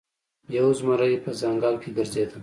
یو 0.57 0.67
زمری 0.79 1.15
په 1.23 1.31
ځنګل 1.41 1.75
کې 1.81 1.89
ګرځیده. 1.97 2.37